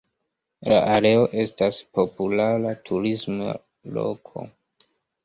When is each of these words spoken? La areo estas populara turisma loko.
La 0.71 0.77
areo 0.93 1.27
estas 1.43 1.77
populara 1.97 2.71
turisma 2.89 3.53
loko. 3.99 4.47